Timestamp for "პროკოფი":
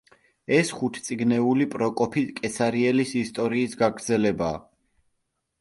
1.75-2.23